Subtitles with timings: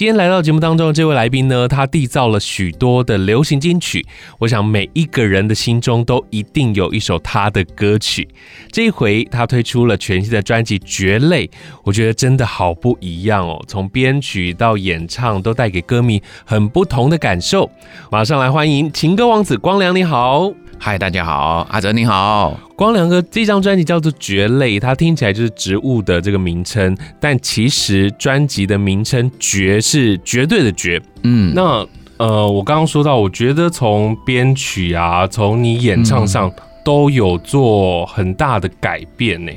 [0.00, 4.02] 今天来到节目当中的这位来宾呢，他缔造了许多的流行金曲，
[4.38, 8.26] 我想每一个人的心中都一定有一首他的歌曲。
[8.72, 11.46] 这一回他推出了全新的专辑《绝类》，
[11.84, 17.70] 我觉得真的好不一样哦，从编曲到演唱都带给歌迷很不同的感受。
[18.10, 20.50] 马上来欢迎情歌王子光良，你好。
[20.82, 30.98] 嗨，大家好，阿哲你好，光良哥，这张专辑叫做《蕨类》，它听起来就是植物的这个名称，但其实专辑的名称“蕨”是绝对的“蕨”。
[31.22, 36.50] 嗯，那呃，我刚刚说到，我觉得从编曲啊，从你演唱上
[36.82, 39.52] 都有做很大的改变呢。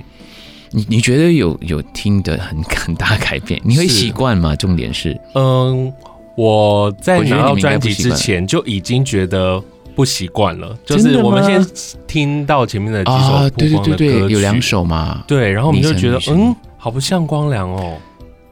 [0.71, 3.61] 你你觉得有有听得很很大改变？
[3.63, 4.53] 你会习惯吗？
[4.57, 5.89] 重点是，嗯，
[6.35, 9.63] 我在拿到专辑之前就已经觉得。
[9.95, 11.65] 不习惯了，就是我们先
[12.07, 17.97] 听到前面的几首啊、对对对对，有两首嘛，对，然后我们就觉得，嗯，好不像光良哦，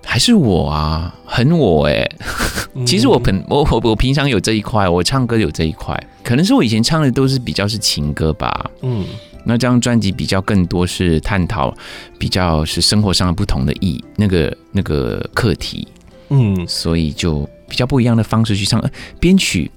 [0.05, 2.17] 还是我啊，很我哎、欸，
[2.85, 9.05] 其实我平我我我平常有这一块，我唱歌有这一块，可能是我以前唱的都是比较是情歌吧，嗯，
[9.43, 11.73] 那这张专辑比较更多是探讨
[12.19, 15.87] 比较是生活上的不同的意那个那个课题，
[16.29, 18.83] 嗯，所以就比较不一样的方式去唱，
[19.19, 19.69] 编曲。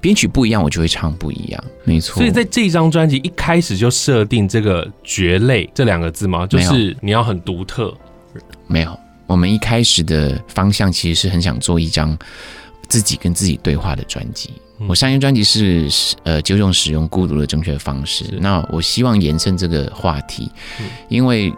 [0.00, 2.16] 编曲不一样，我就会唱不一样，没错。
[2.16, 6.46] 所以在这张专辑一开始就设定这个“蕨类”这两个字吗？
[6.46, 7.94] 就是你要很独特。
[8.66, 12.16] 没有，我们一开始的方向其实是很想做一张
[12.88, 14.50] 自己跟自己对话的专辑。
[14.78, 15.88] 嗯、我上一张专辑是
[16.22, 21.52] 呃九种使用孤独的正确方式，那我希望延伸这个话题，嗯、因为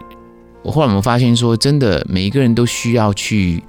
[0.61, 3.63] 我后来我们发现说，真的每一个人都需要去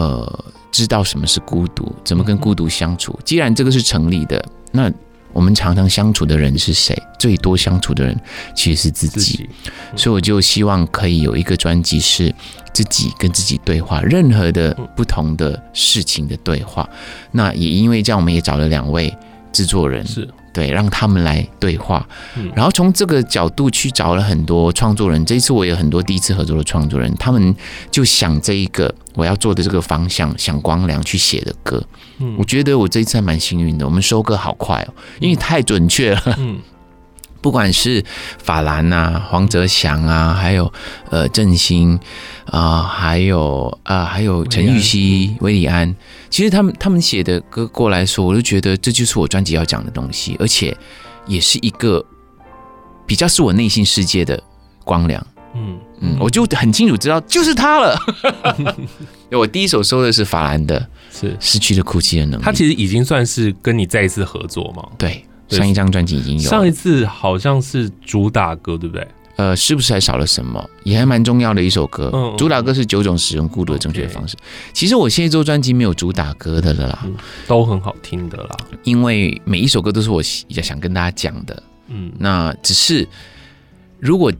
[0.00, 0.44] 呃。
[0.72, 3.18] 知道什么是孤独，怎么跟孤独相处。
[3.24, 4.88] 既然这个是成立的，那
[5.32, 6.96] 我们常常相处的人是谁？
[7.18, 8.16] 最多相处的人
[8.54, 9.18] 其实是自己。
[9.18, 12.32] 自己嗯、所以我就希望可以有一个专辑是
[12.72, 16.88] 自己跟自己对话，任何的不同的事情的对话。
[17.32, 19.12] 那也因为这样，我们也找了两位
[19.52, 20.06] 制作人。
[20.06, 20.28] 是。
[20.52, 22.06] 对，让他们来对话，
[22.54, 25.24] 然后从这个角度去找了很多创作人。
[25.24, 27.54] 这一次我有很多第一次合作的创作人，他们
[27.90, 31.82] 就想这一个我要做的这个方向，想光良去写的歌。
[32.18, 36.36] 嗯，我觉得我这一次还蛮幸运的，我们收歌好快哦，因为太准确了。
[36.38, 36.58] 嗯。
[37.40, 38.04] 不管是
[38.38, 40.72] 法兰啊、黄泽祥啊，还有
[41.10, 41.98] 呃郑兴
[42.46, 45.94] 啊，还有啊，还有陈玉熙、韦礼安，
[46.28, 50.76] 其实他们他们写的歌过来说，我就觉得这就是我专辑要讲的东西，而且
[51.26, 52.04] 也是一个
[53.06, 54.42] 比较是我内心世界的
[54.84, 55.26] 光亮。
[55.54, 57.98] 嗯嗯，我就很清楚知道就是他了。
[59.32, 62.44] 我第一首收的是法兰的，是失去了哭泣的能力。
[62.44, 64.86] 他其实已经算是跟你再一次合作嘛？
[64.96, 65.24] 对。
[65.50, 69.06] 上一张专辑已经有，上一次好像是主打歌，对不对？
[69.36, 70.62] 呃，是不是还少了什么？
[70.84, 72.10] 也还蛮重要的一首歌。
[72.12, 74.36] 嗯，主打歌是九种使用孤独的正确方式。
[74.74, 77.06] 其实我现在做专辑没有主打歌的了啦，
[77.46, 78.50] 都很好听的啦。
[78.84, 81.62] 因为每一首歌都是我想跟大家讲的。
[81.88, 83.08] 嗯，那只是
[83.98, 84.30] 如果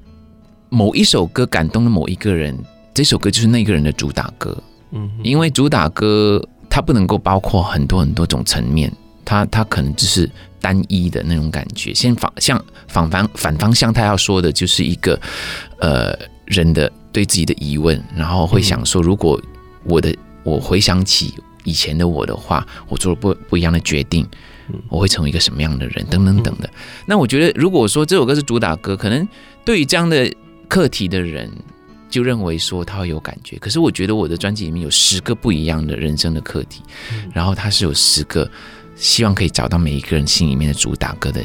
[0.69, 2.55] 某一首歌感动了某一个人，
[2.93, 4.55] 这首歌就是那个人的主打歌。
[4.91, 8.93] 嗯，因为主打歌它不能够包括很多很多种层面。
[9.25, 15.19] 他他可能只是单一的那种感觉，先反向反方反方向，他要说的就是一个
[15.79, 19.41] 呃人的对自己的疑问，然后会想说，如果
[19.85, 24.27] 我的我回想起以前的我的话，我做了不不一样的决定，
[24.89, 26.69] 我会成为一个什么样的人，等等等的。
[27.07, 29.27] 那我觉得，如果说这首歌是主打歌，可能
[29.65, 30.31] 对于这样的
[30.69, 31.51] 课题的人，
[32.11, 33.57] 就认为说他会有感觉。
[33.59, 36.83] 可是我觉得我的专辑里面有十个不一样的人生的课题，
[37.33, 38.51] 然后它是有十个。
[39.01, 41.43] 希望可以找到每一个人心里面的主打歌的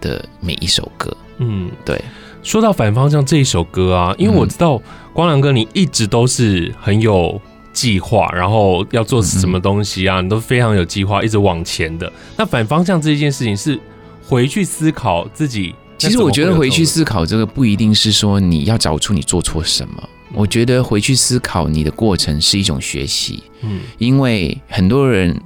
[0.00, 1.16] 的每一首歌。
[1.38, 2.00] 嗯，对。
[2.42, 4.80] 说到反方向这一首歌啊，因为我知道
[5.12, 7.40] 光良哥你一直都是很有
[7.72, 12.10] 计划，然后要做什么东西啊，你都非常有计划，一直往前的。
[12.36, 13.78] 那反方向这一件事情是
[14.22, 15.74] 回去思考自己。
[15.98, 23.42] 其实我觉得回去思考这个不一定是说你要找出你做错什么，我觉得回去思考你的过程是一种学习。
[23.62, 25.40] 嗯，因为很多人。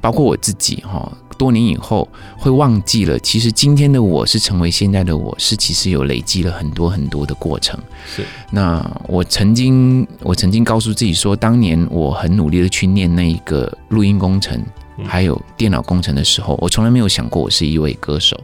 [0.00, 7.78] 包括我自己哈，多年以后会忘记了，其实今天的我是成为现在的我，是其实有累积了很多很多的过程。
[8.06, 14.62] 是，那我曾经我曾经告诉自己说，当年我很努力的去念那一个录音工程，
[15.04, 18.38] 还有电脑工程的时候，我从来没有想过我是一位歌手，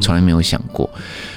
[0.00, 0.88] 从来没有想过。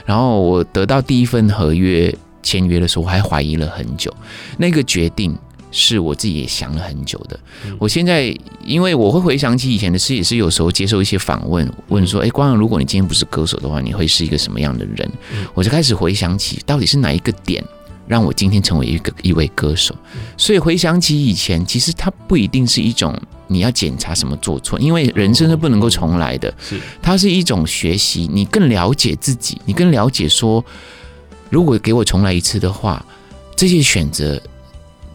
[0.06, 4.14] 然后我得到第一份合约签约的时候，我还怀疑了很久。
[4.58, 5.38] 那个决定
[5.80, 7.40] 是我自己也想了很久的。
[7.78, 8.36] 我现在
[8.66, 15.10] 因为我会回想起以前的事，也是有时候接受一些访问，问说：“哎，光阳，如果你今天不是歌手的话，你会是一个什么样的人？”
[15.54, 17.64] 我就开始回想起，到底是哪一个点
[18.08, 19.96] 让我今天成为一个一位歌手。
[20.36, 23.16] 所以回想起以前，其实它不一定是一种
[23.46, 26.52] 你要检查什么做错，因为人生是不能够重来的。
[26.60, 30.66] 是，它是一种学习，你更了解自己，你更了解说，
[31.52, 33.06] 如果给我重来一次的话，
[33.56, 34.42] 这些选择。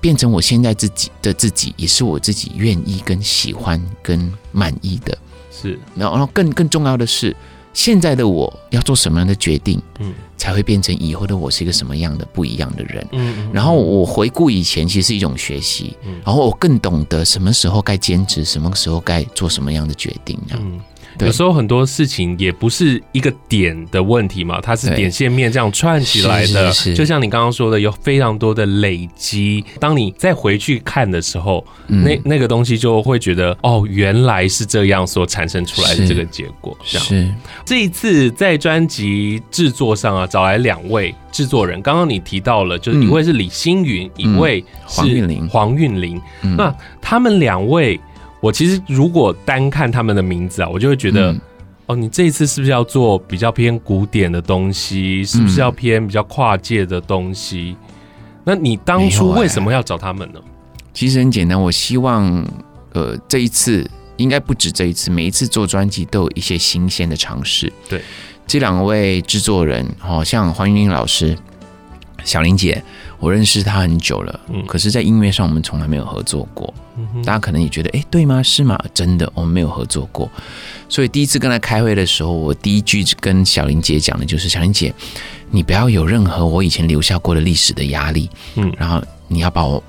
[0.02, 5.16] 变成我现在自己的自己，也是我自己愿意、跟喜欢、跟满意的。
[5.50, 7.34] 是，然后，更更重要的是，
[7.72, 13.06] 现在的我要做什么样的决定，嗯，才会变成以后的我是一个什么样的不一样的人。
[13.12, 15.96] 嗯，嗯，然后我回顾以前，其实是一种学习。
[16.04, 20.37] 嗯，然后我更懂得什么时候该坚持，什么时候该做什么样的决定。
[20.50, 20.81] 嗯。
[21.20, 26.73] 有时候很多事情也不是一个点的问题嘛，它是点线面这样串起来的。
[26.94, 29.64] 就像你刚刚说的，有非常多的累积。
[29.79, 36.76] 当你再回去看的时候，那那个东西就会觉得，哦，原来是这样所产生出来的这个结果。
[36.85, 37.06] 这样。
[37.06, 41.81] 是这一次在专辑制作上啊，找来两位制作人。
[41.82, 45.49] 刚刚你提到了，就是一位是李星云，一位是黄韵玲。
[45.49, 46.20] 黄韵玲，
[46.56, 48.00] 那他们两位。
[48.42, 51.40] 我其实如果单看他们的名字啊，我就会觉得，嗯、
[51.86, 55.24] 哦，你这一次是不是要做比较偏古典的东西？
[55.24, 57.76] 是不是要偏比较跨界的东西？
[57.78, 57.88] 嗯、
[58.44, 60.40] 那你当初为什么要找他们呢？
[60.92, 62.44] 其实很简单，我希望，
[62.92, 67.72] 呃，这一次应该不止这一次，每一次做专辑都有一些新鲜的尝试。
[67.88, 68.02] 对，
[68.44, 71.38] 这两位制作人，好像黄韵玲老师、
[72.24, 72.82] 小林姐。
[73.19, 76.74] 我认识她很久了，嗯，可是，在音乐上我们从来没有合作过。
[77.24, 78.42] 大家可能也觉得，哎，对吗？
[78.42, 78.76] 是吗？
[78.92, 80.28] 真的，我们没有合作过。
[80.88, 84.92] 所以第一次跟她开会的时候，我第一句跟小林姐讲的就是：小林姐，
[85.50, 89.82] 你不要有任何我以前留下过的历史的压力，嗯，然后你要把我。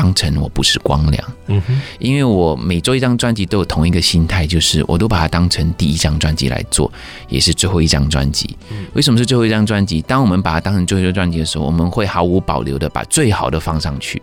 [0.00, 6.90] 当成我不是光良，嗯哼，因为我每做一张专辑都有同一个心态，就是我都把它当成第一张专辑来做，
[7.28, 8.56] 也是最后一张专辑。
[8.94, 10.00] 为什么是最后一张专辑？
[10.00, 14.22] 当我们把它当成最后一张专辑的时候，我们会毫无保留的把最好的放上去。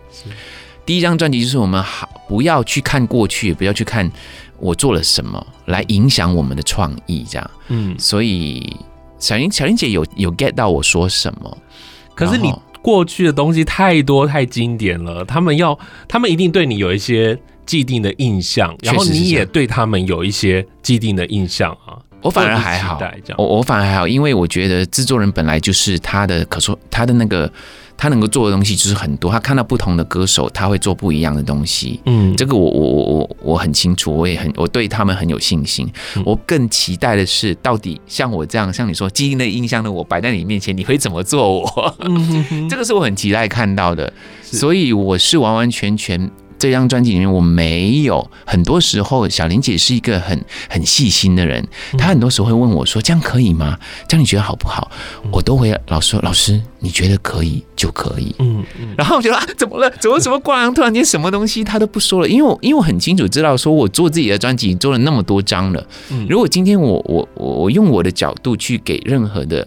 [0.84, 4.10] 第一张专辑就是我们好不要去看过去，也不要去看
[4.58, 7.50] 我做了什么来影响我们的创意，这样。
[7.68, 8.76] 嗯，所以
[9.20, 11.56] 小林小林姐有有 get 到我说什么？
[12.16, 12.52] 可是你。
[12.82, 21.98] 过去的东西太多太经典了，他们要，他们一定对你有一些既定的印象，然后你也对他们有一些既定的印象啊。
[22.22, 23.00] 我反而还好，
[23.36, 27.50] 我我反而还好，因为我觉得制作人本来就是他的，可说他的那个。
[27.98, 32.00] 他能够做的东西就是很多，他看到不同的歌手，他会做不一样的东西。
[32.06, 35.90] 嗯，这个我我我我我很清楚，我也很我对他们很有信心。
[36.14, 41.96] 嗯、我更期待的是，到底像我这样，像你说基因的印象的我摆在你面前，你会怎么做我？
[42.70, 44.12] 这个是我很期待看到的，
[44.42, 46.30] 所以我是完完全全。
[46.58, 51.66] 这张专辑里面，我没有很多时候，小林姐是一个很很细心的人，
[51.96, 53.78] 她很多时候会问我说：“这样可以吗？
[54.08, 54.90] 这样你觉得好不好？”
[55.30, 58.94] 我都会老说：“老师，你觉得可以就可以。”嗯嗯。
[58.98, 59.90] 然后我觉得啊，怎么了？
[60.00, 62.28] 怎么什么挂羊突然间什么东西他都不说了？
[62.28, 65.86] 因为我因为我很清楚知道，说我做自己的专辑做了那么多张了，
[66.28, 69.66] 如果今天我我我用我的角度去给任何的。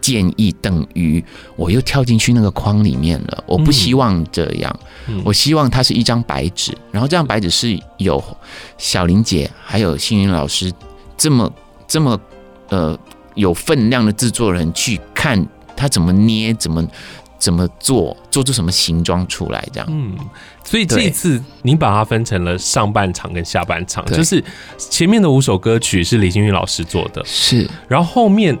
[0.00, 1.22] 建议等于
[1.56, 4.80] 我又跳进去那个框里面了，我不希望这样，
[5.24, 8.22] 我希望它是一张白纸，然后这张白纸是有
[8.78, 10.72] 小林姐还有幸运老师
[11.16, 11.52] 这么
[11.86, 12.18] 这么
[12.70, 12.98] 呃
[13.34, 15.46] 有分量的制作人去看
[15.76, 16.86] 他怎么捏，怎么
[17.38, 19.86] 怎么做，做出什么形状出来这样。
[19.90, 20.16] 嗯，
[20.64, 24.42] 所以这一次您把它分成了上半场跟下半场，就是
[24.78, 28.58] 前面的五首歌曲是李星云老师做的，是，然后后面。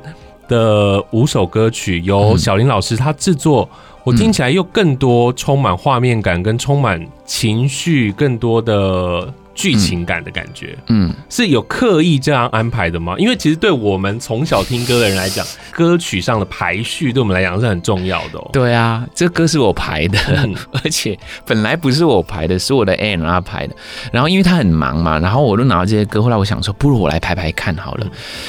[0.50, 3.70] 的五首歌曲由小林老师他制作，
[4.02, 10.76] 我听起来又更多充满画面感跟充满情绪，更多的剧情感的感觉。
[10.88, 13.14] 嗯，是有刻意这样安排的吗？
[13.16, 18.50] 因为其实对我们从小听歌的人来讲，歌曲上的排序对我们来讲是很重要的哦。
[18.52, 20.18] 对啊，这歌是我排的，
[20.82, 21.16] 而且
[21.46, 23.76] 本来不是我排的，是我的 A&R 排的。
[24.12, 28.06] 然后因为他很忙嘛，然后我都拿到这些歌，后来我想说，不如我来排排看好了。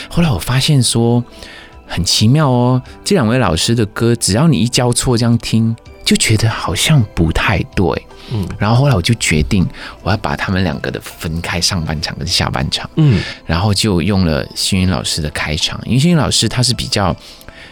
[0.09, 1.23] 后来我发现说。
[1.91, 7.85] 很奇妙哦，这两位老师的歌，只要你一交错这样听，就觉得好像不太对。
[8.33, 9.67] 嗯，然后后来我就决定，
[10.01, 12.89] 我要把他们两个的分开上半场跟下半场。
[12.95, 17.13] 嗯，然后就用了星云老师的开场，因为星云老师他是比较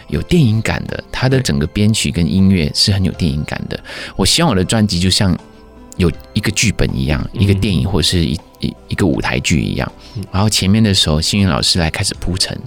[0.09, 3.79] 有电影感的，他的整个编曲跟音乐是很有电影感的。
[4.17, 5.38] 我希望我的专辑就像
[5.95, 9.89] 有一个剧本一样，一个电影或是一一一个舞台剧一样。
[10.29, 12.59] 然后前面的时候，星云老师来开始铺陈。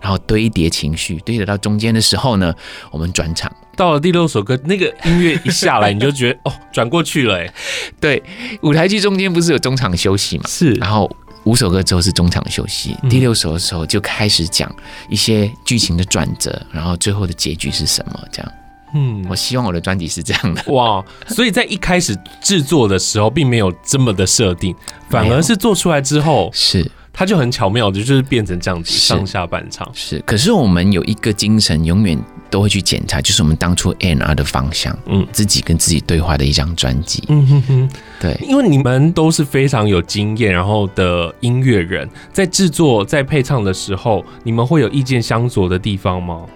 [0.00, 2.54] 然后堆叠情绪，堆叠到中间的时候呢，
[2.90, 3.50] 我们转场。
[3.76, 7.48] 到了第六首歌，那个音乐一下来，你就觉得哦，转过去了哎。
[8.00, 8.20] 对，
[8.62, 10.44] 舞台剧中间不是有中场休息嘛？
[10.48, 10.72] 是。
[10.72, 11.08] 然后
[11.44, 14.68] 五首歌之后是中场休息，嗯、第六首的时候就开始讲
[15.08, 18.20] 一些剧情的转折，然后最后的结局是什么？
[18.32, 18.52] 这样。
[18.94, 20.72] 嗯，我希望我的专辑是这样的。
[20.72, 24.74] 哇，所以在一开始制作的时候，并没有这么的设定，
[25.08, 26.90] 反而是做出来之后是。
[27.18, 30.20] 它就很巧妙的，就是变成这样子上下半场是。
[30.20, 32.16] 可是我们有一个精神，永远
[32.48, 46.46] 都会去检查，就是我们当初 N R 的方向，嗯，自己跟自己对话的一张专辑，嗯哼哼，对，因为你们都是非常有经验，然后的音乐人，在制作、在配唱的时候，你们会有意见相左的地方吗？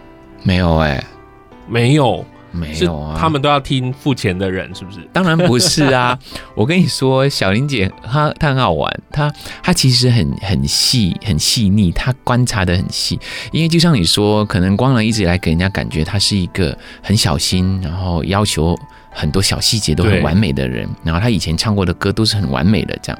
[0.44, 1.04] 没有哎、欸，
[1.68, 2.24] 没有。
[2.52, 5.00] 没有啊，他们都要听付钱的人，是不是？
[5.12, 6.18] 当然不是啊！
[6.54, 9.32] 我跟你说，小林姐她她很好玩，她
[9.62, 13.18] 她其实很很细很细腻，她观察的很细。
[13.50, 18.78] 因为就像你说，可能光良一直以来给人家感觉他是一个很小心，然后要求
[19.10, 20.88] 很多小细节都很完美的人。
[21.02, 23.18] 然后他以前唱过的歌都是很完美的，这样。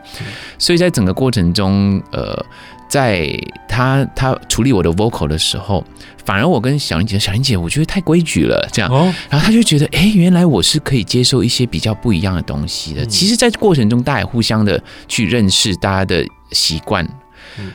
[0.59, 2.45] 所以在整个过程中，呃。
[2.93, 3.27] 在
[3.67, 5.83] 他他处理我的 vocal 的时候，
[6.27, 8.93] 反而我跟小林姐，小林姐，我觉得太规矩了，这样，
[9.31, 13.03] 然后他就觉得，哎，原来我是可以接受一些比较不一样的东西的。
[13.07, 17.09] 其实，在过程中，大家也互相的去认识大家的习惯。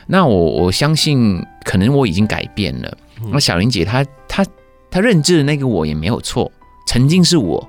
[0.06, 2.96] 那我我相信，可能我已经改变了。
[3.32, 4.50] 那小林姐她，她她
[4.88, 6.48] 她认知的那个我也没有错，
[6.86, 7.68] 曾经是我。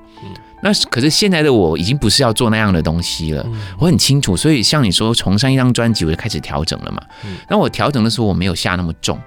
[0.61, 3.45] 那可是现在的我已经不是要做那样的东西了，
[3.79, 4.35] 我很清楚。
[4.35, 7.01] 所以像你说，从上一张专辑我就开始调整了嘛。
[7.49, 9.19] 那我调整的时候我没有下那么重，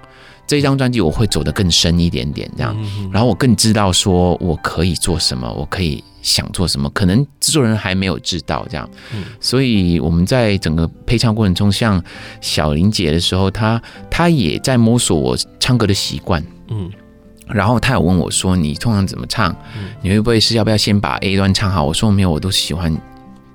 [0.45, 2.75] 这一张专辑我会走得更深一点点这样。
[3.11, 8.87] 然后我更知道说我可以做什么，我可以想做什么，可能制作人还没有知道这样。
[9.39, 12.03] 所以我们在整个配唱过程中，像
[12.41, 16.43] 小林姐的时候，她她也在摸索我唱歌的习惯。
[16.69, 16.91] 嗯。
[17.53, 19.55] 然后他有问我说：“你通常怎么唱？
[20.01, 22.91] 你会不会是要不要先把 A 段唱好？”我说：“没有，我都喜欢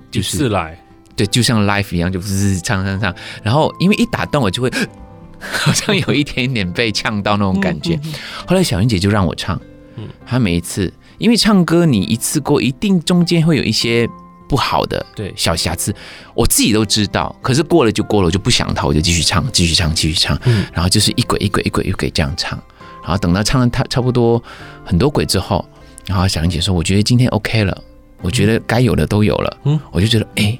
[0.09, 0.79] 就是自来，
[1.17, 3.13] 对，就像 life 一样，就是唱唱唱。
[3.43, 4.71] 然后因为一打断，我就会
[5.39, 7.99] 好像有一点点被呛到那种感觉。
[8.47, 9.59] 后来小云姐就让我唱，
[10.25, 14.07] 她每一次因为唱歌，你一次过一定中间会有一些
[14.47, 15.93] 不好的对小瑕疵，
[16.33, 17.35] 我自己都知道。
[17.41, 20.39] 可是过了就过了，我就不想逃，我就继续唱，继续唱，继续唱。
[20.73, 22.57] 然后就是一轨一轨一轨一轨这样唱。”
[23.01, 24.41] 然后等到唱了他差不多
[24.85, 25.65] 很多轨之后，
[26.05, 27.77] 然后小玲姐说：“我觉得今天 OK 了，
[28.21, 30.57] 我觉得该有的都有了。”嗯，我就觉得哎，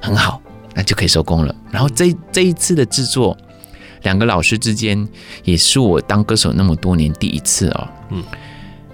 [0.00, 0.40] 很好，
[0.74, 1.54] 那就可以收工了。
[1.70, 3.36] 然后这这一次的制作，
[4.02, 5.06] 两个老师之间
[5.44, 7.88] 也是我当歌手那么多年第一次哦。
[8.10, 8.22] 嗯，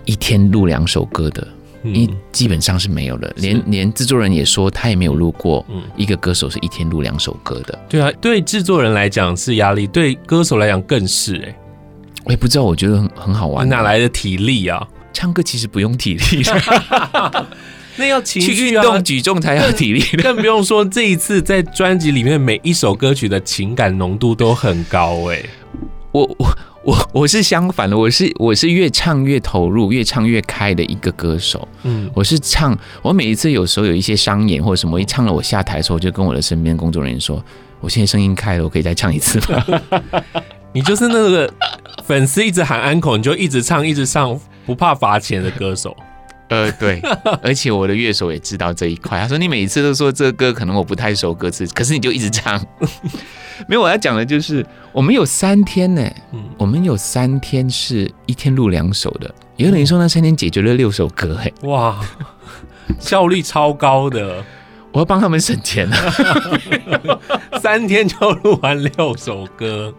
[0.04, 1.46] 一天录两首歌的，
[1.84, 5.64] 因为基本上是没有了，连连制作人也说他也没有录过。
[5.68, 7.78] 嗯，一个歌手是一天录两首歌的。
[7.88, 11.58] 对啊，对制作人来讲是压力，对歌手来讲更是哎。
[12.24, 13.68] 我也不知道，我觉得很很好玩。
[13.68, 14.86] 哪来的体力啊？
[15.12, 16.42] 唱歌其实不用体力，
[17.96, 20.00] 那要情绪、啊、去运动举重才要体力。
[20.22, 25.50] 更不用说这一次在专辑里面每一首歌曲的情感浓度都很高哎、欸。
[26.12, 26.48] 我我
[26.84, 31.68] 我我是相反的，我是我是越唱越投入，越唱越开的一个歌手。
[31.82, 37.44] 嗯，我是唱，我每一次有时候有一些商演或者什么，一唱了我下台的时候，我就跟我的身边工作人员说
[37.80, 39.62] ：“我现在声音开了，我可以再唱一次吗？”
[40.74, 41.52] 你就是那个
[42.04, 45.96] 粉丝一直喊安可，你就一直唱一直唱，不怕罚钱的歌手。
[46.48, 47.00] 呃，对，
[47.42, 49.18] 而且我的乐手也知道这一块。
[49.18, 52.62] 他说：“你每一次都说这个歌可能我不太熟歌词，可是你就一直唱。
[53.66, 61.98] ”没有，我要讲的就是我们有三天呢，嗯，我们有三天是一天录两首的，也等于说那三天解决了六首歌，哎，哇，
[62.98, 64.44] 效率超高的。
[64.92, 66.12] 我要帮他们省钱啊！
[67.60, 69.92] 三天就录完六首歌，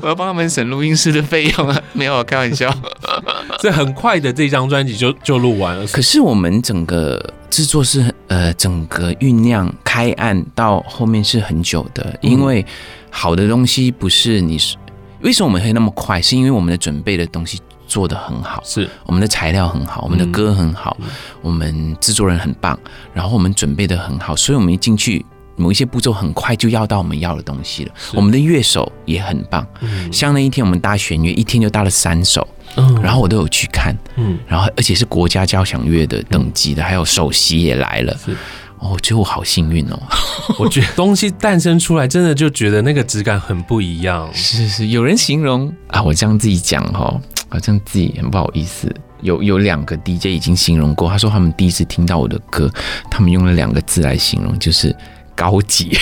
[0.00, 1.82] 我要帮他们省录音师的费用啊！
[1.94, 2.72] 没有，开玩笑。
[3.60, 5.86] 这很快的这张专辑就就录完了。
[5.86, 12.64] 可是我们整个制作是呃，整个酝酿开案到后面是很久的，因为
[13.10, 14.76] 好的东西不是你是
[15.20, 16.20] 为什么我们会那么快？
[16.20, 17.60] 是因为我们的准备的东西。
[17.92, 18.88] 做的很好，是。
[19.04, 21.06] 我们的材料很好，我们的歌很好，嗯、
[21.42, 22.78] 我们制作人很棒，
[23.12, 25.22] 然后我们准备的很好，所以我们一进去，
[25.56, 27.92] 某一些步骤很快就要到我们要的东西了。
[28.14, 38.34] 我们的乐手也很棒，嗯、像那一天我们搭弦乐，一天就搭了三首，嗯、然后我都有去看，嗯，然后而且是国家交响乐的等级的，嗯、还有首席也来了，是。
[38.82, 40.02] 哦，我觉得我好幸运哦，
[40.58, 44.28] 我觉得东西诞生出来，真的就觉得那个质感很不一样。
[44.34, 45.72] 是是，有人形容。
[45.86, 47.20] 啊，我这样自己讲哈。
[47.52, 48.90] 好像自己很不好意思，
[49.20, 52.70] 有有两个 DJ 已经形容过，他说他们第一次听到我的歌，
[53.10, 54.96] 他们用了两个字来形容，就是
[55.34, 55.94] 高级。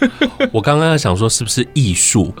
[0.50, 2.34] 我刚刚在想说是不是艺术？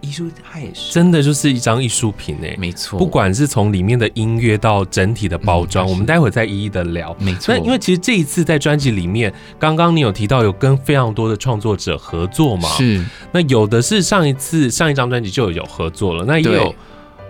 [0.00, 2.96] 艺术它也是真的就是一张艺术品哎，没错。
[2.96, 7.12] 不管是从里面的音乐到整体的包装，嗯、我们待会再一一的聊。
[7.18, 7.52] 没错。
[7.52, 12.68] 那因为其实这一次在专辑里面，刚刚你有提到有跟非常多的创作者合作嘛？
[12.78, 13.04] 是。
[13.32, 16.72] 那有的是上一次上一张专辑就有合作了，那也有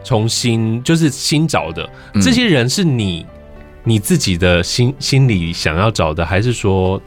[0.09, 1.87] 重新就是新找的。
[2.15, 3.27] 这些人是你
[3.85, 6.99] 你自己的心心里想要找的，还是说？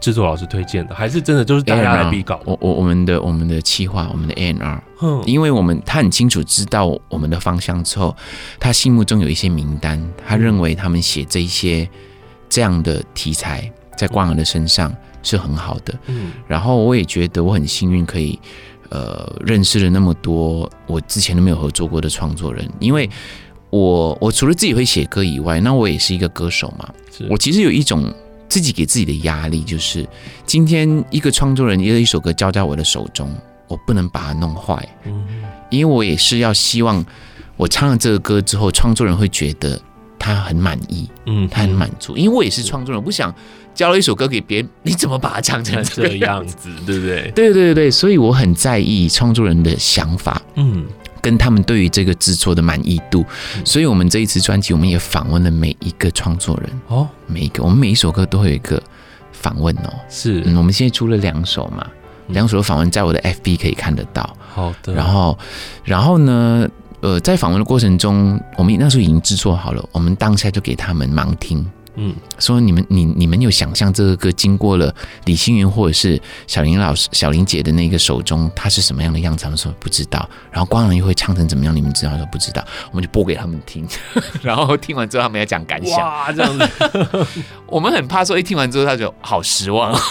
[0.00, 2.40] 制作老师推荐的，还是真的就是大家来比稿？
[2.44, 8.14] 我我我们的我们的企划，我们的 A&R，嗯，因为我们他很清楚知道我们的方向之后，
[8.58, 11.88] 他心目中有一些名单，他认为他们写这一些
[12.48, 15.94] 这样的题材在光儿的身上是很好的。
[16.06, 18.38] 嗯，然后我也觉得我很幸运，可以
[18.94, 23.10] 呃认识了那么多我之前都没有合作过的创作人，因为
[23.70, 26.88] 我我除了自己会写歌以外，那我也是一个歌手嘛，
[27.28, 28.12] 我其实有一种。
[28.46, 30.06] 自己给自己的压力就是，
[30.46, 33.28] 今天一个创作人一个一首歌交在我的手中，
[33.66, 35.26] 我不能把它弄坏，嗯，
[35.70, 37.04] 因为我也是要希望
[37.56, 39.80] 我唱了这个歌之后，创作人会觉得
[40.24, 43.34] 他很满意，嗯，他很满足，因为我也是创作人，我不想
[43.74, 47.30] 交了一首歌给别人， 你怎么把它唱成 这个样子，对不对？
[47.34, 50.86] 对对对，所以我很在意创作人的想法，嗯。
[51.20, 53.24] 跟他们对于这个制作的满意度，
[53.64, 58.82] 所以我们这一次专辑，我们也访问了每一个创作人哦，每一个，我们每一首歌都会有一个
[59.32, 61.86] 访问哦，是，嗯，我们现在出了两首嘛，
[62.26, 65.38] 两首的访问在我的 FB 可以看得到，好的，然后，
[65.82, 66.68] 然后呢，
[67.04, 71.70] 呃，在访问的过程中，我们那时候已经制作好了，我们当下就给他们盲听。
[71.96, 74.92] 嗯，说你们你你们有想象这个歌经过了
[75.26, 79.44] 李星云或者是小林老师小林姐的那个手中，它是什么样的样子？
[79.44, 80.26] 他们说不知道。
[80.50, 81.76] 然后光良又会唱成怎么样？
[81.76, 82.16] 你们知道？
[82.16, 82.64] 说不知道。
[82.90, 83.86] 我们就播给他们听，
[84.40, 85.98] 然后听完之后他们要讲感想。
[86.00, 86.66] 哇，这样子，
[87.68, 89.94] 我们很怕说一听完之后他就好失望。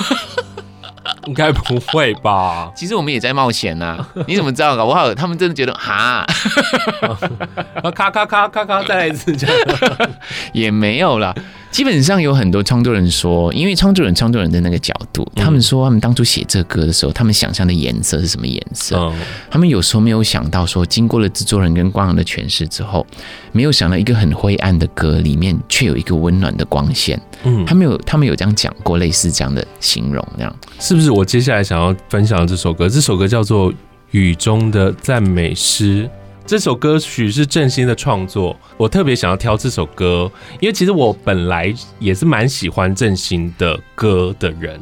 [1.28, 2.72] 应该不会吧？
[2.76, 4.08] 其实我们也在冒险呐、啊。
[4.28, 4.76] 你怎么知道？
[4.78, 6.26] 搞不好他们真的觉得哈，
[7.92, 9.56] 咔咔咔咔咔，再来一次这样
[10.54, 11.34] 也没有啦。
[11.72, 19.12] 基本上有很多创作人说，因为创作人创作人的那个角度，他们说他们当初写这歌的时候，他们想象的颜色是什么颜色？
[19.50, 23.06] 他们有时候没有想到说，经过了制作人跟光良的诠释之后，
[23.52, 27.19] 没有想到一个很灰暗的歌里面却有一个温暖的光线。
[27.43, 31.10] 嗯，他们有他们有这样讲过类似这样的形容，这样是不是？
[31.10, 33.74] 我接下来想要分享的这首歌，这首歌叫做
[34.12, 36.04] 《雨中的赞美诗》。
[36.45, 40.29] 这首歌曲是郑兴的创作，我特别想要挑这首歌，
[40.60, 44.77] 因为其实我本来也是蛮喜欢郑兴的歌的人，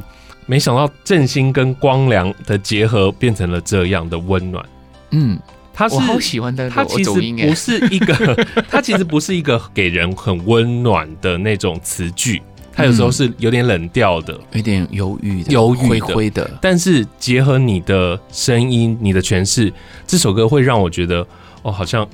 [0.46, 4.64] 没想到郑兴跟光良的结合变成了这样的温暖。
[5.12, 5.38] 嗯，
[5.72, 12.42] 他是我好喜欢的，他其实不是一个， 他其实不是一个给人很温暖的那种词句。
[12.74, 16.50] 他有时候是有点冷调的，有点忧郁的，忧郁灰灰的。
[16.60, 19.72] 但是结合你的声音、你的诠释，
[20.06, 21.26] 这首歌会让我觉得，
[21.62, 22.06] 哦，好像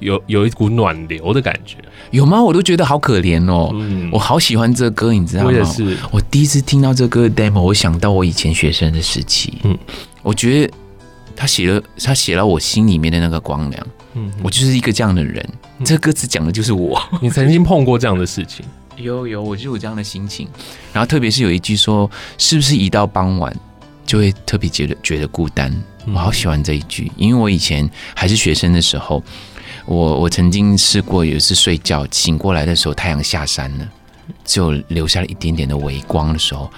[0.00, 1.76] 有有一股暖流的感觉，
[2.10, 2.42] 有吗？
[2.42, 3.70] 我都觉得好可怜哦。
[3.74, 5.50] 嗯，我好喜欢这歌，你知道吗？
[5.50, 5.96] 我也是。
[6.10, 9.58] 我第一次听到这歌的 demo，我想到我以前学生的时期。
[9.64, 9.78] 嗯，
[10.22, 10.72] 我觉得
[11.36, 13.86] 他写了，他写了我心里面的那个光良。
[14.14, 15.46] 嗯，我就是一个这样的人。
[15.84, 17.00] 这歌词讲的就是我。
[17.20, 18.64] 你曾经碰过这样的事情？
[18.96, 20.46] 有有，我就有这样的心情。
[20.92, 23.52] 然后特别是有一句说，是不是一到傍晚
[24.04, 25.74] 就会特别觉得觉得孤单？
[26.06, 29.22] 我好喜欢这一句，因为我以前还是学生的时候，
[29.86, 33.88] 我我曾经试过有一次睡觉醒过来的时候，太阳下山了，
[34.44, 36.70] 只有留下了一点点的微光的时候，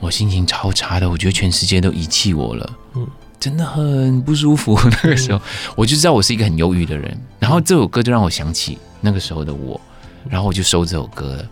[0.00, 3.06] 我心情超差的，我觉得全世界都遗弃我了，嗯，
[3.38, 4.78] 真的很不舒服。
[5.04, 5.40] 那个时候，
[5.76, 7.20] 我就知道我是一个很忧郁的人。
[7.38, 9.80] 然后这首歌就让我想起那个时候的我。
[10.28, 11.48] 然后我就收这首歌了，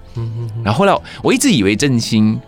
[0.63, 2.39] 然后后来我一直以为郑兴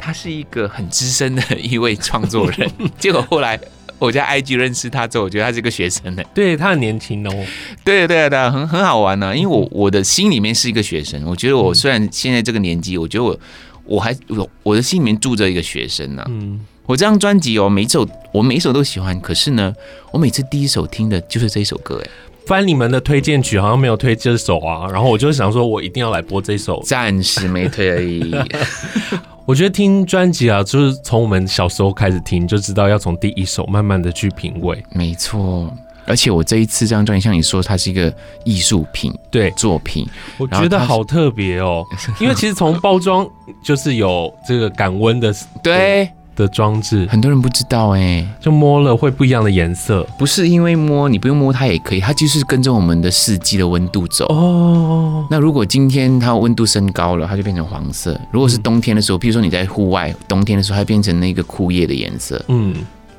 [0.00, 3.60] 他是一个很资深的一位创作人，结果后来
[3.98, 6.22] 我在 IG 认识他之后，我觉得他是一个学生呢。
[6.34, 7.46] 对，他很年轻哦，
[7.84, 9.34] 对对对，很很好玩呢、啊。
[9.34, 13.38] 因为我我的心里面是一个学生，我觉得我虽然现在这个年纪，我觉得我
[13.84, 16.26] 我还我我的心里面住着一个学生呢、啊。
[16.30, 19.74] 嗯，我这张专辑哦，每一首我每一首都喜欢，可是呢，
[20.12, 22.10] 我每次第一首听的就是这一首歌，哎。
[22.46, 28.34] 翻你们的推荐曲，好像没有推这首啊，然后我就想说，我一定要来播这首，暂时没推而已。
[29.50, 34.80] 我觉得听专辑啊，就是从我们小时候开始听，就知道要从第一首慢慢的去品味。
[34.92, 40.06] 没错，而且我这一次这张专辑，像你说，它是一个艺术品，对作品，
[40.38, 41.84] 我觉得好特别哦，
[42.20, 43.28] 因为其实从包装
[43.60, 46.08] 就是有这个感温的， 对。
[46.36, 54.26] 的装置，很多人不知道哎、欸，就摸了会不一样的颜色，不是因为摸，你不用摸它也可以，它就是跟着我们的四季的温度走。
[54.26, 55.26] 哦。
[55.30, 62.74] 那如果今天它温度升高了，它就变成黄色；如果是冬天的时候，譬如说你在户外，冬天的时候，它变成那个枯叶的颜色，嗯，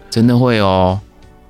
[0.09, 0.99] 真的会哦。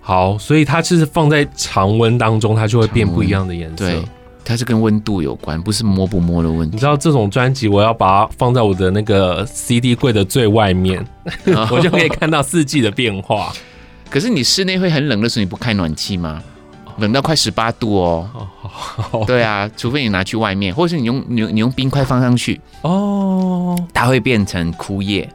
[0.04, 3.86] 好，所以它就是放在常温当中，它就会变不一样的颜色。
[3.86, 4.04] 对，
[4.44, 6.76] 它是跟温度有关，不是摸不摸的问题。
[6.76, 11.06] 你知道这种专辑，我要把它放在我的那个 CD 柜的最外面，
[11.72, 13.54] 我就可以看到四季的变化。
[14.10, 16.42] 可是你室内会很冷的时候，你不开暖气吗？
[16.98, 18.30] 冷到快十八度哦。
[19.12, 25.28] 哦，对啊，除非你拿去外面，或者是你用你你用冰块放上去哦，它会变成枯叶。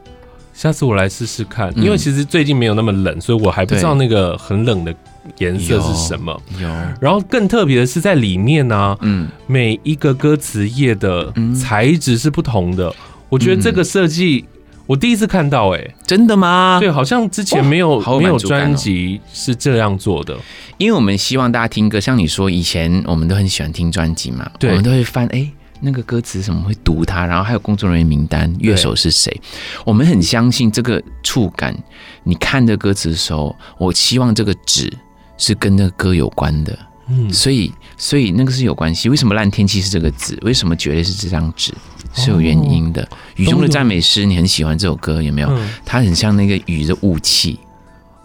[0.53, 4.93] 下次我来试试看，因为其实最近没有那么冷，所以我还不知道那个很冷的
[5.37, 6.41] 颜色是什么。
[6.59, 6.67] 有，
[6.99, 12.93] 然后更特别的是在里面呢，嗯，每一个歌词页的材质是不同的。
[13.29, 14.45] 我觉得这个设计
[14.85, 16.77] 我第一次看到，哎，真的吗？
[16.79, 20.37] 对，好像之前没有没有专辑是这样做的。
[20.77, 25.51] 因为我们希望大家听歌，像你说以前我们都很喜欢听专辑嘛，我们都会翻哎。
[25.79, 29.31] 那个歌词什么会读它，然后还有工作人员名单，乐手是谁？
[29.85, 31.77] 我们很相信这个触感。
[32.23, 34.91] 你看这歌词的时候，我希望这个纸
[35.37, 36.77] 是跟那个歌有关的。
[37.09, 39.07] 嗯，所以所以那个是有关系。
[39.07, 40.37] 为什么烂天气是这个字？
[40.41, 41.73] 为什么绝对是这张纸？
[42.13, 43.07] 是有原因的。
[43.35, 45.49] 雨中的赞美诗，你很喜欢这首歌，有没有？
[45.85, 47.59] 它很像那个雨的雾气。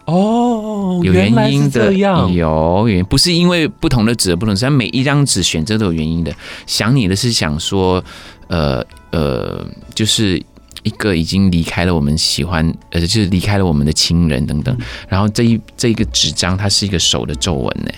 [0.06, 6.34] 哦，有原因的，有原因，不是因为不同的纸不同，是每一张纸选择都有原因的。
[6.66, 8.02] 想你的是想说，
[8.48, 10.42] 呃呃，就是
[10.82, 14.76] 一个已经离开了我们喜欢，呃，就是离开了我们的亲人等等。
[15.08, 17.92] 然后这一这一个纸张，它是一个手的皱纹呢，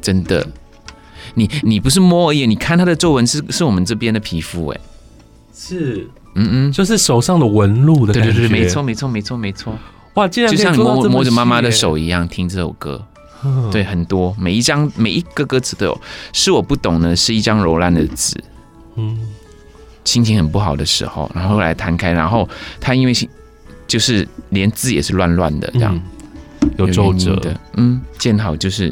[0.00, 0.46] 真的，
[1.34, 4.80] 你你不是摸而已，你看它的皱纹是是我们这边的皮肤，哎，
[5.54, 9.78] 是，嗯嗯，就是手上的纹路的感觉，对对对，没错没错没错没错。
[10.14, 13.06] 哇，竟然就像你摸摸着妈妈的手一样听这首歌，
[13.44, 14.34] 嗯、对，很多。
[14.38, 16.00] 每一张每一个歌词都有。
[16.32, 18.34] 是我不懂呢，是一张柔烂的纸，
[18.94, 19.18] 嗯，
[20.06, 22.48] 心情很不好的时候，然后来弹开，然后
[22.80, 23.12] 他因为
[23.86, 25.94] 就是连字也是乱乱的，这样、
[26.62, 27.36] 嗯、有皱褶。
[27.36, 28.88] 的，嗯，见好就是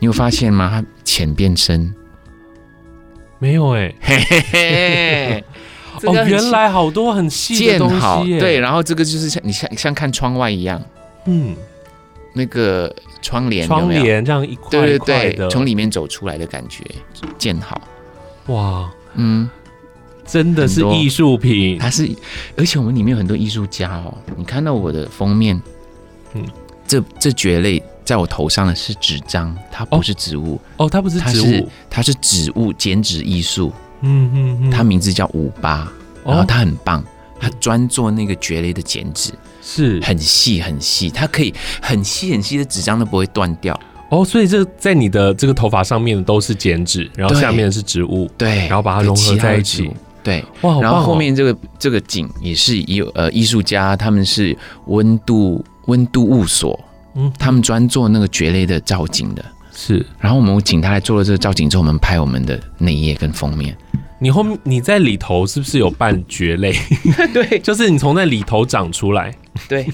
[0.00, 0.68] 你有发现吗？
[0.68, 1.94] 它浅变深，
[3.38, 5.44] 没有哎、欸，嘿嘿嘿。
[6.04, 7.88] 哦，原来好多很细的东
[8.22, 10.78] 西，对，然后这个就是像你像像看窗外一样，
[11.24, 11.56] 嗯，
[12.34, 16.84] 那个窗帘，窗帘这样一块一块的，对对对，从里面走出来的感觉，
[17.38, 17.80] 建好，
[18.48, 19.48] 哇，嗯，
[20.26, 22.08] 真的是艺术品，它是，
[22.56, 25.60] 而且我们里面有很多艺术家哦，你看到我的封面，
[26.34, 26.44] 嗯，
[26.86, 33.72] 这这蕨类在我头上的是纸张，它不是植物，哦，它不是植物，它是植物剪纸艺术。
[34.02, 35.90] 嗯嗯嗯，它名字叫五八，
[36.24, 37.02] 然后它很棒，
[37.40, 40.00] 它专做那个蕨类的剪纸，是。
[40.02, 43.78] 很细很细，它可以很细很细的纸张都不会断掉。
[44.10, 49.90] 哦，所以这在你的这个头发上面都是剪纸，然后下面是植物，对，然后把它融合在一起，
[50.26, 56.76] 对，哇，然后后面这个这个景也是有呃艺术家，他们是温度温度物所，
[57.14, 59.44] 嗯，他们专做那个蕨类的造景的。
[59.72, 63.76] 是，然后我们请他来做了这个造景之后，我们拍我们的内页跟封面。
[64.18, 66.74] 你后面你在里头是不是有半蕨类？
[67.32, 69.32] 对， 就是你从那里头长出来。
[69.68, 69.86] 对，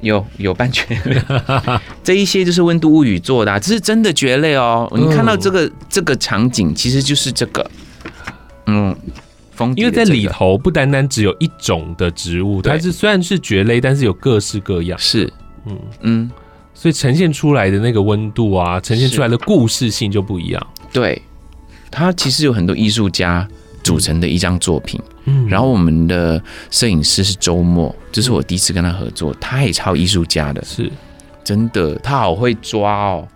[0.00, 1.22] 有有半蕨类。
[2.02, 4.90] 这一些就是温度物语做的、啊，这是真的蕨类哦。
[4.96, 7.70] 你看到这个、嗯、这个场景，其实就是这个，
[8.66, 8.96] 嗯，
[9.76, 14.98] 因为在里头不单单只有一种的植物，它是虽然是蕨类，但是有各式各样。
[14.98, 15.32] 是，
[15.66, 16.30] 嗯嗯。
[16.72, 20.66] 所以呈现出来的那个温度啊，呈现出来的故事性就不一样。
[20.90, 21.20] 对，
[21.90, 23.46] 它其实有很多艺术家
[23.82, 24.98] 组成的一张作品。
[25.26, 30.90] 嗯，然后我们的摄影师是周末，这是我第一次跟他合作，他也超艺术家的，是
[31.44, 33.28] 真的，他好会抓哦。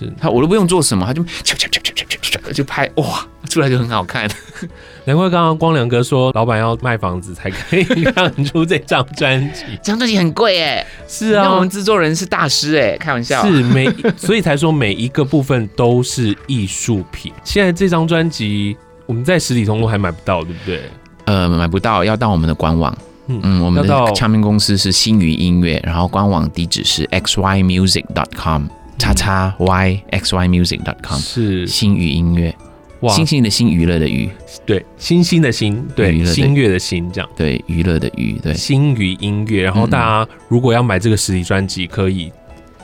[0.00, 4.28] 是他，我都不用做什么，他就悄悄悄悄悄悄就拍，哇，出来就很好看。
[5.04, 7.86] 难怪刚刚光良哥说，老板要卖房子才可以
[8.16, 10.84] 让出这张专辑，这张专辑很贵哎。
[11.06, 13.44] 是啊，我们制作人是大师哎，开玩笑。
[13.46, 17.32] 是每，所以才说每一个部分都是艺术品。
[17.44, 20.82] 现在这张专辑我们在实体通路还买不到，对不对？
[21.26, 22.96] 呃，买不到，要到我们的官网。
[23.26, 28.64] 嗯嗯，我们的唱片公司是星宇音乐，然后官网地址是 xymusic.com，
[29.00, 32.54] 叉叉 y x y music dot com 是星宇音乐。
[33.00, 34.28] 哇，星星的星，娱乐的娱，
[34.66, 39.62] 对，星星的星，对，星月的星，这样，对，娱乐的娱，对，星宇音乐。
[39.62, 42.30] 然后大家如果要买这个实体专辑，可以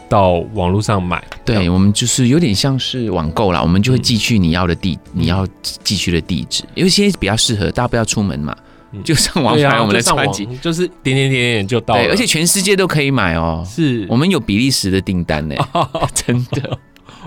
[0.09, 1.23] 到网络上买。
[1.45, 6.65] 对，我们就是有点像是网购啦，我们就会寄去你要的地，你要寄去的地址。
[6.75, 8.57] 有些比较适合，大家不要出门嘛，
[9.03, 13.65] 就上网买我们的专辑，就是点点点点就到了，而且全世界都可以买哦。
[13.67, 15.55] 是我们有比利时的订单呢，
[16.15, 16.79] 真的。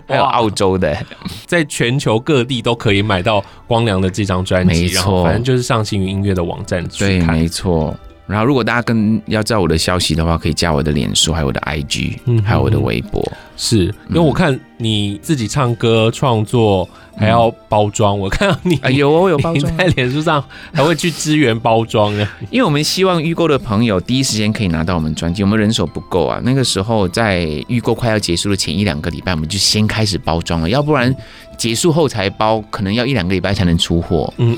[0.07, 0.97] 还有澳洲的，
[1.45, 4.83] 在全球各地都可以买到光良的这张专辑。
[4.83, 7.27] 没错，反正就是上星云音乐的网站去看。
[7.27, 7.95] 对，没错。
[8.25, 13.21] 然后如果大家跟要知道我的消息的话，可以加我的脸书，还有我的 IG，嗯，还有我的微博。
[13.57, 16.89] 是因为我看你自己唱歌创作。
[17.19, 20.41] 还要包装，我看到你啊，有哦，有包装，在脸书上
[20.73, 22.25] 还会去支援包装呢。
[22.49, 26.39] 因为我们希望预购的朋友第一时间可以拿到我们专辑，我们人手不够啊。
[26.45, 31.13] 那个时候在预购快要结束的前一两个礼拜，我们就先开始包装了，要不然
[31.57, 34.33] 结束后才包，可能要一两个礼拜才能出货。
[34.37, 34.57] 嗯，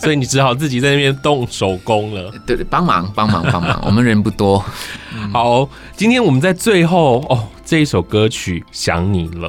[0.00, 2.32] 所以你只好自己在那边动手工了。
[2.46, 4.64] 对，帮忙帮忙帮忙，我们人不多。
[5.34, 9.48] 好，今天我们在最后哦，这一首歌曲《想你了》。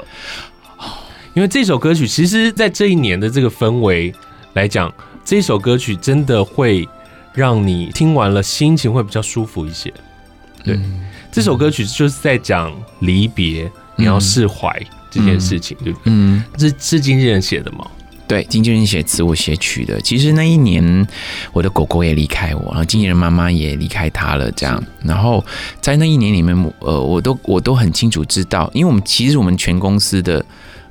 [1.37, 4.11] 因为这首歌曲，其实，在这一年的这个氛围
[4.53, 4.91] 来讲，
[5.23, 6.89] 这首歌曲真的会
[7.31, 9.93] 让你听完了心情会比较舒服一些。
[10.63, 16.03] 对，嗯、这首歌曲就是在讲离别，你要释怀这件事情，嗯、对不对？
[16.11, 17.85] 嗯，是是经纪人写的吗？
[18.27, 20.01] 对，经纪人写词，我写曲的。
[20.01, 21.07] 其实那一年，
[21.53, 24.83] 我的狗狗也离开我，然后经纪人妈妈也离开他了，这样。
[25.03, 25.45] 然后
[25.79, 30.43] 在那一年里面，呃，我都我都很清楚知道，因为我们其实我们全公司的。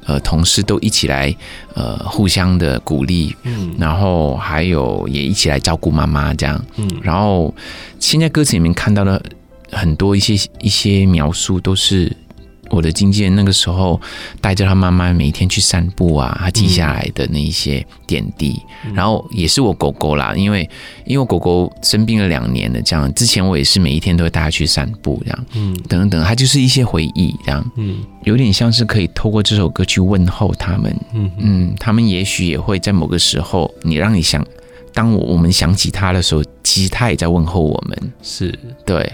[0.06, 1.34] 呃，同事都一起来，
[1.74, 7.54] 呃，互相的鼓励，嗯，然后还有也一起来照顾妈妈这样，嗯，然后
[7.98, 9.20] 现在歌词里面看到的
[9.70, 12.10] 很多一些一些描述都是。
[12.70, 14.00] 我的经纪人那个时候
[14.40, 20.68] 带着他妈妈每天去散步啊，他记下来的那一些点滴，嗯、然后也是我狗狗啦，因为
[21.04, 34.44] 因为我狗狗生病了两年了，这样之前我也是每一天都会带它去散步，这样，嗯，等等，它就是一些回忆，这样，嗯，有点像是可以透过这首歌去问候他们，嗯嗯，他们也许也会在某个时候，你让你想，
[34.92, 38.58] 当我我们想起他的时候，其实他也在问候我们，是。
[38.84, 39.12] 对。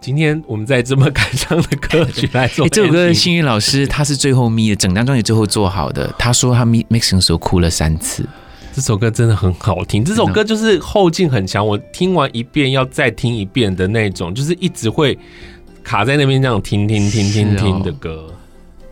[0.00, 6.12] 今天我们在这么感伤的歌曲来做， 这首歌幸运老师他是最后咪的，整张专辑最后做好的。
[6.18, 8.26] 他说他 mixing 的时候哭了三次。
[8.72, 15.18] 这首歌真的很好听，这首歌就是后劲很强，我听完一遍要再听一遍的那种，就是一直会
[15.84, 18.32] 卡在那边这样听听听听听的歌。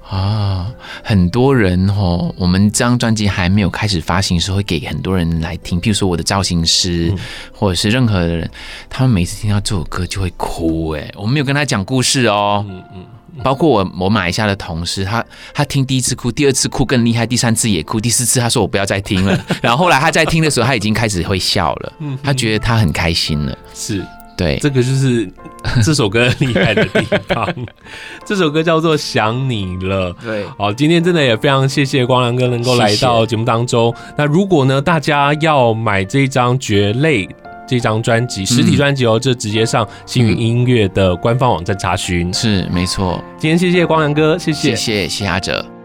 [0.08, 0.72] 啊，
[1.04, 5.78] 很多人哦，我们这张专辑还没有开始发行的时候，会给很多人来听。
[5.80, 7.18] 譬如说我的造型师，嗯、
[7.52, 8.50] 或者是任何的人，
[8.88, 10.90] 他们每次听到这首歌就会哭。
[10.92, 12.64] 哎，我没有跟他讲故事哦。
[12.68, 19.38] 嗯嗯，嗯包括我我马来西亚的同事，他他听第一次哭，第二次哭更厉害，第三次也哭，第四次他说我不要再听了。
[19.60, 21.92] 然后后来他在听的时候，他已经开始会笑了。
[22.00, 23.58] 嗯，他觉得他很开心了。
[23.74, 24.02] 是。
[24.38, 25.28] 对，这个就是
[25.84, 27.52] 这首歌厉害的地方。
[28.24, 30.14] 这首歌叫做《想你了》。
[30.24, 33.92] 对，好，今天真的也非常谢谢光良哥能够来到节目当中。
[33.96, 34.14] 谢谢。
[34.16, 37.26] 那如果呢，大家要买这张《蕨类》
[37.66, 42.32] 这张专辑实体专辑哦，就直接上星云音乐的官方网站查询。
[42.32, 43.22] 是，没错。
[43.38, 45.77] 今天谢谢光良哥，谢谢，谢谢谢阿哲。